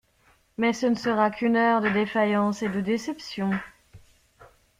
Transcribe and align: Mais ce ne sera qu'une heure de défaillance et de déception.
Mais 0.57 0.73
ce 0.73 0.87
ne 0.87 0.95
sera 0.95 1.29
qu'une 1.29 1.55
heure 1.55 1.79
de 1.79 1.87
défaillance 1.89 2.63
et 2.63 2.69
de 2.69 2.81
déception. 2.81 3.51